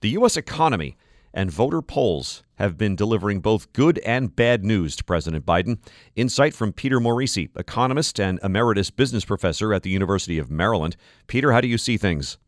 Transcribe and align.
The 0.00 0.08
U.S. 0.10 0.38
economy 0.38 0.96
and 1.34 1.50
voter 1.50 1.82
polls 1.82 2.42
have 2.54 2.78
been 2.78 2.96
delivering 2.96 3.40
both 3.40 3.70
good 3.74 3.98
and 3.98 4.34
bad 4.34 4.64
news 4.64 4.96
to 4.96 5.04
President 5.04 5.44
Biden. 5.44 5.78
Insight 6.16 6.54
from 6.54 6.72
Peter 6.72 6.98
Morici, 7.00 7.50
economist 7.54 8.18
and 8.18 8.40
emeritus 8.42 8.90
business 8.90 9.26
professor 9.26 9.74
at 9.74 9.82
the 9.82 9.90
University 9.90 10.38
of 10.38 10.50
Maryland. 10.50 10.96
Peter, 11.26 11.52
how 11.52 11.60
do 11.60 11.68
you 11.68 11.76
see 11.76 11.98
things? 11.98 12.38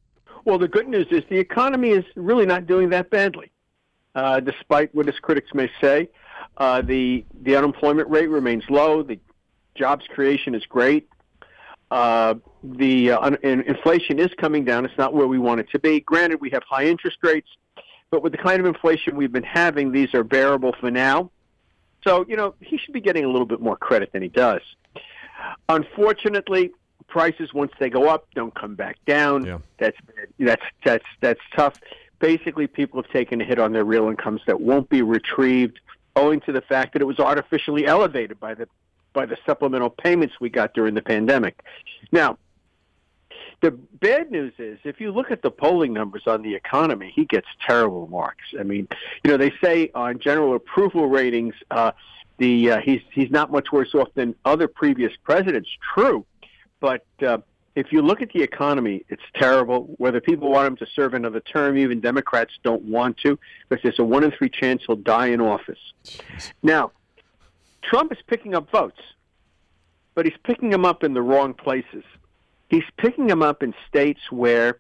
Well, 0.47 0.59
the 0.59 0.67
good 0.67 0.89
news 0.89 1.07
is 1.11 1.25
the 1.29 1.39
economy 1.39 1.91
is 1.91 2.07
really 2.17 2.47
not 2.47 2.67
doing 2.67 2.89
that 2.89 3.11
badly, 3.11 3.53
uh, 4.15 4.41
despite 4.41 4.95
what 4.95 5.05
his 5.05 5.19
critics 5.19 5.51
may 5.53 5.71
say. 5.79 6.09
Uh, 6.57 6.81
the 6.81 7.23
the 7.43 7.55
unemployment 7.55 8.09
rate 8.09 8.31
remains 8.31 8.65
low. 8.71 9.03
The 9.03 9.21
jobs 9.75 10.07
creation 10.09 10.55
is 10.55 10.65
great. 10.65 11.07
Uh, 11.93 12.37
the 12.65 13.11
uh, 13.11 13.21
un- 13.21 13.37
inflation 13.43 14.19
is 14.19 14.31
coming 14.39 14.65
down. 14.65 14.87
It's 14.87 14.97
not 14.97 15.13
where 15.13 15.27
we 15.27 15.39
want 15.39 15.61
it 15.61 15.69
to 15.73 15.79
be. 15.79 16.01
Granted, 16.01 16.41
we 16.41 16.49
have 16.49 16.63
high 16.63 16.87
interest 16.87 17.19
rates, 17.23 17.51
but 18.11 18.23
with 18.23 18.33
the 18.33 18.39
kind 18.39 18.61
of 18.61 18.65
inflation 18.65 19.15
we've 19.15 19.31
been 19.31 19.43
having, 19.43 19.93
these 19.93 20.15
are 20.15 20.25
bearable 20.25 20.75
for 20.81 20.91
now. 20.91 21.31
So, 22.03 22.25
you 22.27 22.35
know, 22.35 22.55
he 22.61 22.79
should 22.79 22.95
be 22.95 23.03
getting 23.03 23.27
a 23.27 23.29
little 23.29 23.45
bit 23.45 23.61
more 23.61 23.77
credit 23.77 24.11
than 24.11 24.23
he 24.23 24.29
does. 24.29 24.63
Unfortunately, 25.69 26.71
prices 27.09 27.53
once 27.53 27.73
they 27.79 27.91
go 27.91 28.09
up 28.09 28.27
don't 28.35 28.55
come 28.55 28.75
back 28.75 28.97
down. 29.05 29.45
Yeah. 29.45 29.59
That's 29.77 29.99
that's 30.39 30.63
that's 30.87 31.05
that's 31.21 31.41
tough. 31.55 31.79
Basically, 32.21 32.67
people 32.69 33.03
have 33.03 33.13
taken 33.13 33.43
a 33.43 33.45
hit 33.45 33.59
on 33.59 33.75
their 33.75 33.85
real 33.85 34.09
incomes 34.09 34.41
that 34.47 34.63
won't 34.63 34.89
be 34.89 35.03
retrieved, 35.03 35.79
owing 36.17 36.41
to 36.41 36.53
the 36.53 36.63
fact 36.63 36.95
that 36.95 37.03
it 37.03 37.05
was 37.05 37.19
artificially 37.19 37.85
elevated 37.85 38.41
by 38.41 38.55
the 38.55 38.67
by 39.13 39.27
the 39.27 39.37
supplemental 39.47 39.91
payments 39.91 40.35
we 40.41 40.51
got 40.51 40.75
during 40.75 40.95
the 40.95 41.03
pandemic. 41.03 41.63
Now, 42.11 42.39
the 43.61 43.71
bad 43.71 44.31
news 44.31 44.53
is 44.59 44.79
if 44.85 45.01
you 45.01 45.13
look 45.13 45.31
at 45.31 45.43
the 45.43 45.51
polling 45.51 45.93
numbers 45.93 46.23
on 46.27 46.43
the 46.43 46.55
economy, 46.55 47.13
he 47.15 47.25
gets 47.25 47.47
terrible 47.65 48.09
marks. 48.09 48.45
I 48.59 48.65
mean, 48.65 48.89
you 49.25 49.31
know, 49.31 49.37
they 49.37 49.53
say 49.63 49.91
on 49.95 50.19
general 50.19 50.57
approval 50.57 51.09
ratings, 51.09 51.55
uh, 51.71 51.93
the 52.39 52.73
uh, 52.73 52.81
he's 52.81 53.01
he's 53.13 53.31
not 53.31 53.53
much 53.53 53.71
worse 53.71 53.95
off 53.95 54.09
than 54.15 54.35
other 54.45 54.67
previous 54.67 55.13
presidents. 55.23 55.69
True, 55.95 56.27
but 56.81 57.07
uh, 57.25 57.39
if 57.77 57.93
you 57.93 58.03
look 58.03 58.21
at 58.21 58.33
the 58.33 58.43
economy, 58.43 59.05
it's 59.09 59.23
terrible. 59.35 59.95
Whether 59.99 60.21
people 60.21 60.51
want 60.51 60.67
him 60.67 60.77
to 60.77 60.87
serve 60.95 61.15
another 61.15 61.41
term, 61.41 61.79
even 61.79 62.01
Democrats 62.01 62.53
don't 62.63 62.83
want 62.83 63.19
to, 63.19 63.39
because 63.69 63.83
there's 63.83 63.99
a 63.99 64.05
one 64.05 64.25
in 64.25 64.33
three 64.33 64.51
chance 64.51 64.83
he'll 64.87 64.97
die 64.97 65.29
in 65.29 65.41
office. 65.41 65.79
Jeez. 66.05 66.53
Now, 66.63 66.91
Trump 67.83 68.13
is 68.13 68.19
picking 68.27 68.55
up 68.55 68.71
votes, 68.71 69.01
but 70.15 70.27
he's 70.27 70.39
picking 70.45 70.71
them 70.71 70.85
up 70.85 71.05
in 71.05 71.15
the 71.15 71.23
wrong 71.23 71.55
places. 71.55 72.05
He's 72.69 72.85
picking 72.97 73.27
them 73.27 73.43
up 73.43 73.63
in 73.63 73.75
states 73.89 74.21
where 74.31 74.79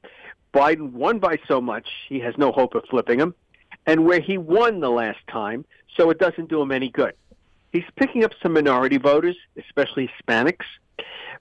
Biden 0.55 0.93
won 0.93 1.19
by 1.19 1.39
so 1.49 1.61
much 1.61 1.89
he 2.09 2.21
has 2.21 2.37
no 2.39 2.53
hope 2.53 2.75
of 2.75 2.85
flipping 2.89 3.19
them, 3.19 3.35
and 3.87 4.05
where 4.05 4.21
he 4.21 4.39
won 4.39 4.81
the 4.81 4.91
last 4.91 5.19
time, 5.29 5.65
so 5.97 6.11
it 6.11 6.19
doesn't 6.19 6.49
do 6.49 6.61
him 6.63 6.73
any 6.73 6.89
good. 6.89 7.15
He's 7.73 7.85
picking 7.97 8.23
up 8.25 8.33
some 8.43 8.53
minority 8.53 8.99
voters, 8.99 9.37
especially 9.57 10.09
Hispanics. 10.09 10.67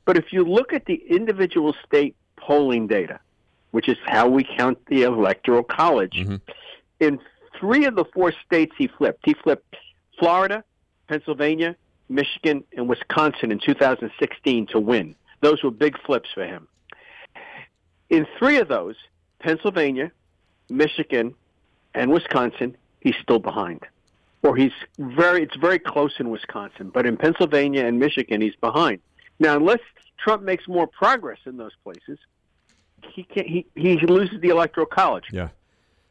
But 0.05 0.17
if 0.17 0.31
you 0.31 0.43
look 0.43 0.73
at 0.73 0.85
the 0.85 0.95
individual 1.09 1.75
state 1.85 2.15
polling 2.37 2.87
data, 2.87 3.19
which 3.71 3.87
is 3.87 3.97
how 4.05 4.27
we 4.27 4.43
count 4.43 4.79
the 4.87 5.03
electoral 5.03 5.63
college, 5.63 6.13
mm-hmm. 6.15 6.37
in 6.99 7.19
three 7.59 7.85
of 7.85 7.95
the 7.95 8.05
four 8.13 8.33
states 8.45 8.73
he 8.77 8.87
flipped, 8.87 9.21
he 9.25 9.33
flipped 9.33 9.75
Florida, 10.17 10.63
Pennsylvania, 11.11 11.75
Michigan, 12.07 12.63
and 12.77 12.87
Wisconsin 12.87 13.51
in 13.51 13.59
2016 13.59 14.67
to 14.67 14.79
win. 14.79 15.13
Those 15.41 15.61
were 15.61 15.69
big 15.69 16.01
flips 16.05 16.29
for 16.33 16.45
him. 16.45 16.69
In 18.09 18.25
three 18.39 18.59
of 18.59 18.69
those, 18.69 18.95
Pennsylvania, 19.39 20.13
Michigan, 20.69 21.35
and 21.93 22.13
Wisconsin, 22.13 22.77
he's 23.01 23.15
still 23.21 23.39
behind. 23.39 23.81
Or 24.41 24.55
he's 24.55 24.71
very 24.97 25.43
it's 25.43 25.57
very 25.57 25.79
close 25.79 26.13
in 26.17 26.29
Wisconsin, 26.29 26.89
but 26.93 27.05
in 27.05 27.17
Pennsylvania 27.17 27.85
and 27.85 27.99
Michigan 27.99 28.39
he's 28.39 28.55
behind. 28.55 29.01
Now 29.37 29.57
unless 29.57 29.81
Trump 30.17 30.43
makes 30.43 30.65
more 30.65 30.87
progress 30.87 31.39
in 31.45 31.57
those 31.57 31.73
places, 31.83 32.19
he 33.13 33.23
can 33.23 33.45
he, 33.45 33.65
he 33.75 33.97
loses 33.97 34.39
the 34.39 34.47
electoral 34.47 34.85
college. 34.85 35.25
Yeah. 35.29 35.49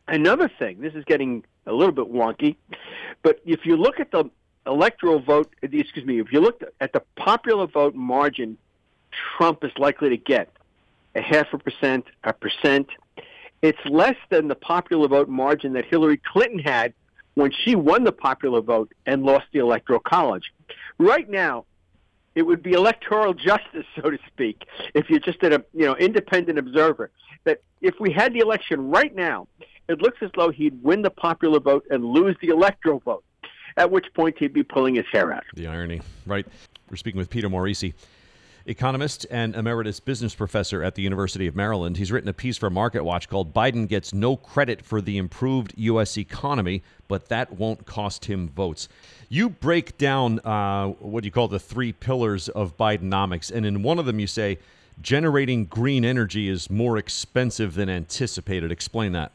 Another 0.06 0.50
thing, 0.58 0.82
this 0.82 0.94
is 0.94 1.04
getting 1.06 1.42
a 1.66 1.72
little 1.72 1.94
bit 1.94 2.12
wonky, 2.12 2.56
but 3.22 3.40
if 3.46 3.64
you 3.64 3.76
look 3.78 3.98
at 3.98 4.10
the 4.10 4.30
electoral 4.70 5.20
vote, 5.20 5.52
excuse 5.62 6.06
me, 6.06 6.20
if 6.20 6.32
you 6.32 6.40
look 6.40 6.62
at 6.80 6.92
the 6.92 7.02
popular 7.16 7.66
vote 7.66 7.94
margin 7.94 8.56
Trump 9.36 9.64
is 9.64 9.72
likely 9.76 10.08
to 10.10 10.16
get, 10.16 10.48
a 11.14 11.20
half 11.20 11.52
a 11.52 11.58
percent, 11.58 12.06
a 12.24 12.32
percent, 12.32 12.88
it's 13.62 13.78
less 13.84 14.16
than 14.30 14.48
the 14.48 14.54
popular 14.54 15.08
vote 15.08 15.28
margin 15.28 15.72
that 15.74 15.84
Hillary 15.84 16.20
Clinton 16.32 16.60
had 16.60 16.94
when 17.34 17.50
she 17.64 17.74
won 17.74 18.04
the 18.04 18.12
popular 18.12 18.60
vote 18.60 18.92
and 19.06 19.24
lost 19.24 19.46
the 19.52 19.58
electoral 19.58 20.00
college. 20.00 20.52
Right 20.98 21.28
now, 21.28 21.66
it 22.34 22.42
would 22.42 22.62
be 22.62 22.72
electoral 22.72 23.34
justice, 23.48 23.86
so 23.96 24.10
to 24.10 24.18
speak, 24.28 24.64
if 24.94 25.10
you're 25.10 25.20
just 25.20 25.42
a 25.42 25.64
you 25.74 25.86
know 25.86 25.96
independent 25.96 26.58
observer. 26.58 27.10
That 27.44 27.62
if 27.80 27.94
we 27.98 28.12
had 28.12 28.34
the 28.34 28.38
election 28.40 28.90
right 28.90 29.14
now, 29.14 29.48
it 29.88 30.00
looks 30.00 30.18
as 30.22 30.30
though 30.36 30.50
he'd 30.50 30.80
win 30.82 31.02
the 31.02 31.10
popular 31.10 31.58
vote 31.58 31.86
and 31.90 32.04
lose 32.04 32.36
the 32.40 32.48
electoral 32.48 33.00
vote 33.00 33.24
at 33.76 33.90
which 33.90 34.06
point 34.14 34.38
he'd 34.38 34.52
be 34.52 34.62
pulling 34.62 34.94
his 34.94 35.06
hair 35.12 35.32
out. 35.32 35.44
The 35.54 35.66
irony, 35.66 36.00
right? 36.26 36.46
We're 36.90 36.96
speaking 36.96 37.18
with 37.18 37.30
Peter 37.30 37.48
Morici, 37.48 37.94
economist 38.66 39.26
and 39.30 39.54
emeritus 39.54 40.00
business 40.00 40.34
professor 40.34 40.82
at 40.82 40.94
the 40.94 41.02
University 41.02 41.46
of 41.46 41.56
Maryland. 41.56 41.96
He's 41.96 42.12
written 42.12 42.28
a 42.28 42.32
piece 42.32 42.56
for 42.56 42.70
MarketWatch 42.70 43.28
called 43.28 43.54
Biden 43.54 43.88
Gets 43.88 44.12
No 44.12 44.36
Credit 44.36 44.82
for 44.82 45.00
the 45.00 45.18
Improved 45.18 45.74
U.S. 45.76 46.18
Economy, 46.18 46.82
but 47.08 47.28
that 47.28 47.52
won't 47.52 47.86
cost 47.86 48.26
him 48.26 48.48
votes. 48.48 48.88
You 49.28 49.48
break 49.48 49.96
down 49.98 50.40
uh, 50.40 50.88
what 50.88 51.24
you 51.24 51.30
call 51.30 51.48
the 51.48 51.60
three 51.60 51.92
pillars 51.92 52.48
of 52.48 52.76
Bidenomics, 52.76 53.52
and 53.52 53.64
in 53.64 53.82
one 53.82 53.98
of 53.98 54.06
them 54.06 54.18
you 54.18 54.26
say 54.26 54.58
generating 55.00 55.64
green 55.64 56.04
energy 56.04 56.48
is 56.48 56.68
more 56.68 56.98
expensive 56.98 57.74
than 57.74 57.88
anticipated. 57.88 58.70
Explain 58.70 59.12
that. 59.12 59.32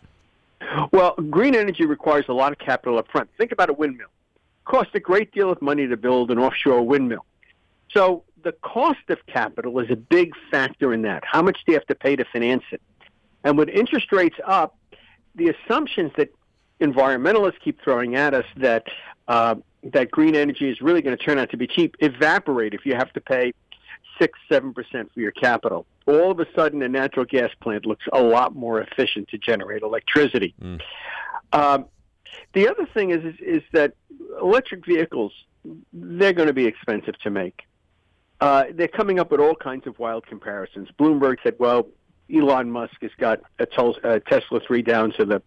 Well, 0.92 1.16
green 1.30 1.56
energy 1.56 1.86
requires 1.86 2.26
a 2.28 2.34
lot 2.34 2.52
of 2.52 2.60
capital 2.60 2.98
up 3.00 3.08
front. 3.12 3.30
Think 3.38 3.52
about 3.52 3.70
a 3.70 3.74
windmill 3.74 4.08
cost 4.66 4.90
a 4.94 5.00
great 5.00 5.32
deal 5.32 5.52
of 5.52 5.62
money 5.62 5.88
to 5.88 5.98
build 5.98 6.32
an 6.32 6.40
offshore 6.40 6.82
windmill. 6.82 7.26
So 7.92 8.24
the 8.44 8.52
cost 8.52 9.10
of 9.10 9.20
capital 9.28 9.80
is 9.80 9.90
a 9.90 9.96
big 9.96 10.34
factor 10.52 10.94
in 10.94 11.04
that. 11.04 11.24
How 11.26 11.42
much 11.42 11.58
do 11.66 11.72
you 11.72 11.78
have 11.78 11.88
to 11.88 11.96
pay 11.96 12.16
to 12.16 12.26
finance 12.26 12.64
it? 12.72 12.82
And 13.44 13.58
with 13.58 13.70
interest 13.70 14.12
rates 14.12 14.38
up, 14.46 14.78
the 15.36 15.50
assumptions 15.50 16.12
that 16.18 16.30
environmentalists 16.82 17.60
keep 17.64 17.82
throwing 17.82 18.16
at 18.16 18.34
us 18.34 18.46
that 18.58 18.84
uh, 19.28 19.56
that 19.84 20.10
green 20.12 20.36
energy 20.36 20.70
is 20.70 20.82
really 20.82 21.02
going 21.02 21.16
to 21.16 21.24
turn 21.24 21.38
out 21.38 21.50
to 21.52 21.58
be 21.58 21.68
cheap 21.68 21.96
evaporate 22.00 22.74
if 22.74 22.86
you 22.86 22.96
have 22.96 23.12
to 23.14 23.22
pay 23.22 23.54
six, 24.20 24.38
seven 24.50 24.74
percent 24.74 25.12
for 25.14 25.20
your 25.20 25.32
capital. 25.32 25.86
All 26.08 26.32
of 26.32 26.40
a 26.40 26.48
sudden, 26.56 26.82
a 26.82 26.90
natural 26.90 27.26
gas 27.26 27.52
plant 27.62 27.86
looks 27.86 28.06
a 28.14 28.22
lot 28.22 28.56
more 28.56 28.82
efficient 28.82 29.28
to 29.30 29.38
generate 29.38 29.84
electricity. 29.84 30.54
Mm. 30.62 30.82
Um, 31.54 31.86
the 32.54 32.68
other 32.68 32.86
thing 32.94 33.12
is, 33.12 33.24
is, 33.24 33.36
is 33.40 33.64
that 33.72 33.94
electric 34.42 34.86
vehicles 34.86 35.34
they're 35.94 36.34
going 36.34 36.48
to 36.48 36.54
be 36.54 36.66
expensive 36.66 37.18
to 37.20 37.30
make. 37.30 37.64
Uh, 38.42 38.66
they're 38.74 38.88
coming 38.88 39.20
up 39.20 39.32
with 39.32 39.40
all 39.40 39.56
kinds 39.56 39.88
of 39.88 39.98
wild 39.98 40.26
comparisons. 40.28 40.90
Bloomberg 41.00 41.38
said, 41.42 41.56
"Well, 41.58 41.88
Elon 42.34 42.70
Musk 42.70 43.02
has 43.02 43.12
got 43.18 43.42
a 43.60 43.66
Tesla 43.66 44.60
three 44.60 44.82
down 44.82 45.12
to 45.14 45.26
the, 45.26 45.42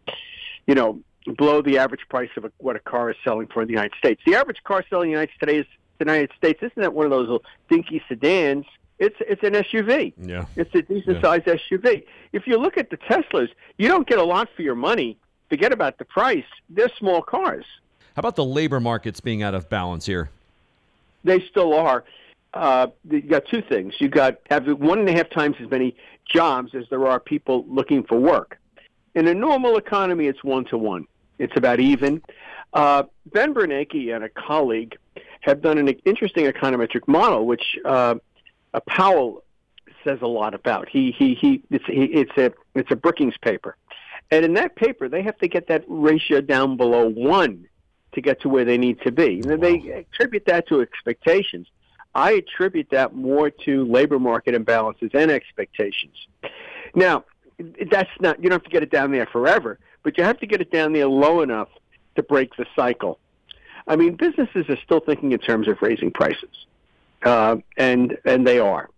you 0.67 0.75
know, 0.75 1.01
below 1.37 1.63
the 1.63 1.79
average 1.79 2.09
price 2.09 2.31
of 2.37 2.45
a, 2.45 2.53
what 2.59 2.77
a 2.77 2.81
car 2.81 3.11
is 3.11 3.17
selling 3.25 3.47
for 3.49 3.63
in 3.63 3.69
the 3.69 3.75
United 3.75 3.95
States. 3.99 4.23
The 4.25 4.35
average 4.35 4.63
car 4.65 4.85
selling 4.89 5.11
in 5.11 5.15
the 5.15 5.21
United 5.21 5.35
States, 5.35 5.69
the 5.99 6.05
United 6.05 6.31
States 6.37 6.59
isn't 6.63 6.81
that 6.81 6.95
one 6.95 7.05
of 7.05 7.11
those 7.11 7.29
little 7.29 7.45
dinky 7.69 8.03
sedans. 8.09 8.65
It's 8.99 9.17
it's 9.21 9.43
an 9.45 9.53
SUV. 9.53 10.13
Yeah, 10.19 10.47
it's 10.57 10.75
a 10.75 10.83
decent 10.83 11.17
yeah. 11.17 11.23
sized 11.23 11.45
SUV. 11.45 12.05
If 12.33 12.47
you 12.47 12.59
look 12.59 12.77
at 12.77 12.91
the 12.91 12.97
Teslas, 12.97 13.49
you 13.77 13.87
don't 13.87 14.09
get 14.09 14.19
a 14.19 14.25
lot 14.25 14.49
for 14.57 14.63
your 14.63 14.75
money 14.75 15.19
forget 15.49 15.73
about 15.73 15.99
the 15.99 16.05
price. 16.05 16.45
They're 16.71 16.91
small 16.99 17.23
cars. 17.23 17.65
How 18.15 18.21
about 18.21 18.37
the 18.37 18.45
labor 18.45 18.81
markets 18.81 19.21
being 19.21 19.43
out 19.43 19.55
of 19.55 19.69
balance 19.69 20.07
here? 20.07 20.31
They 21.25 21.41
still 21.51 21.75
are. 21.75 22.05
Uh, 22.55 22.89
you 23.11 23.21
got 23.23 23.45
two 23.47 23.63
things. 23.63 23.95
You 24.01 24.09
got 24.09 24.39
have 24.51 24.67
one 24.67 24.99
and 24.99 25.09
a 25.09 25.13
half 25.13 25.31
times 25.31 25.57
as 25.61 25.71
many 25.71 25.97
jobs 26.29 26.75
as 26.75 26.85
there 26.91 27.07
are 27.07 27.21
people 27.21 27.65
looking 27.69 28.03
for 28.03 28.19
work. 28.19 28.59
In 29.15 29.29
a 29.29 29.35
normal 29.35 29.77
economy, 29.77 30.27
it's 30.27 30.43
one 30.43 30.65
to 30.67 30.79
one. 30.79 31.07
It's 31.39 31.57
about 31.57 31.81
even. 31.81 32.23
Uh, 32.73 33.05
ben 33.27 33.55
Bernanke 33.55 34.15
and 34.15 34.25
a 34.25 34.29
colleague 34.29 34.97
have 35.41 35.63
done 35.63 35.79
an 35.79 35.89
interesting 36.05 36.47
econometric 36.47 37.07
model, 37.07 37.47
which 37.47 37.79
uh, 37.85 38.17
Powell 38.87 39.45
says 40.05 40.19
a 40.23 40.27
lot 40.27 40.55
about. 40.55 40.89
He 40.89 41.13
he 41.13 41.35
he. 41.35 41.63
It's, 41.71 41.85
he, 41.87 42.05
it's 42.05 42.37
a 42.37 42.53
it's 42.75 42.91
a 42.91 42.97
Brookings 42.97 43.37
paper, 43.41 43.77
and 44.31 44.45
in 44.45 44.55
that 44.55 44.77
paper, 44.77 45.09
they 45.09 45.23
have 45.23 45.39
to 45.39 45.49
get 45.49 45.69
that 45.69 45.85
ratio 45.89 46.41
down 46.41 46.77
below 46.77 47.09
one 47.09 47.67
to 48.13 48.21
get 48.21 48.41
to 48.43 48.49
where 48.49 48.65
they 48.65 48.79
need 48.79 49.01
to 49.03 49.13
be. 49.13 49.41
And 49.41 49.63
they 49.63 49.91
attribute 49.91 50.47
that 50.47 50.69
to 50.69 50.81
expectations. 50.81 51.67
I 52.15 52.33
attribute 52.33 52.89
that 52.91 53.15
more 53.15 53.51
to 53.51 53.85
labor 53.85 54.19
market 54.19 54.55
imbalances 54.55 55.15
and 55.15 55.31
expectations. 55.31 56.17
Now, 56.95 57.25
that's 57.91 58.11
not 58.21 58.43
you 58.43 58.49
don't 58.49 58.61
have 58.61 58.65
to 58.65 58.71
get 58.71 58.83
it 58.83 58.91
down 58.91 59.13
there 59.13 59.27
forever, 59.27 59.79
but 60.03 60.17
you 60.17 60.25
have 60.25 60.39
to 60.41 60.47
get 60.47 60.61
it 60.61 60.71
down 60.71 60.93
there 60.93 61.09
low 61.09 61.43
enough 61.43 61.69
to 62.17 62.23
break 62.23 62.55
the 62.57 62.67
cycle. 62.75 63.19
I 63.87 63.97
mean, 63.97 64.17
businesses 64.17 64.69
are 64.69 64.79
still 64.85 65.01
thinking 65.01 65.33
in 65.33 65.39
terms 65.39 65.69
of 65.69 65.81
raising 65.81 66.11
prices, 66.11 66.67
uh, 67.25 67.57
and 67.77 68.17
and 68.25 68.47
they 68.47 68.59
are. 68.59 68.91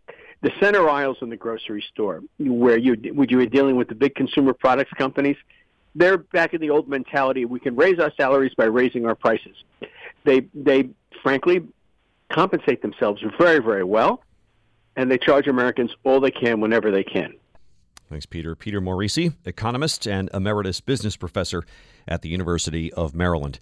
The 0.42 0.50
center 0.58 0.88
aisles 0.88 1.18
in 1.20 1.28
the 1.28 1.36
grocery 1.36 1.84
store, 1.92 2.22
where 2.38 2.78
you 2.78 2.96
would 3.12 3.30
you 3.30 3.36
were 3.36 3.46
dealing 3.46 3.76
with 3.76 3.88
the 3.88 3.94
big 3.94 4.14
consumer 4.14 4.54
products 4.54 4.90
companies, 4.96 5.36
they're 5.94 6.18
back 6.18 6.54
in 6.54 6.60
the 6.60 6.70
old 6.70 6.88
mentality. 6.88 7.44
We 7.44 7.60
can 7.60 7.76
raise 7.76 7.98
our 7.98 8.12
salaries 8.16 8.52
by 8.56 8.64
raising 8.64 9.04
our 9.06 9.14
prices. 9.14 9.56
They 10.24 10.46
they 10.54 10.90
frankly 11.22 11.62
compensate 12.30 12.80
themselves 12.80 13.22
very 13.38 13.58
very 13.58 13.84
well, 13.84 14.22
and 14.96 15.10
they 15.10 15.18
charge 15.18 15.46
Americans 15.46 15.90
all 16.04 16.20
they 16.20 16.30
can 16.30 16.60
whenever 16.60 16.90
they 16.90 17.04
can. 17.04 17.34
Thanks, 18.08 18.24
Peter. 18.24 18.56
Peter 18.56 18.80
Morici, 18.80 19.34
economist 19.44 20.06
and 20.06 20.30
emeritus 20.32 20.80
business 20.80 21.16
professor 21.16 21.64
at 22.08 22.22
the 22.22 22.28
University 22.28 22.92
of 22.94 23.14
Maryland. 23.14 23.58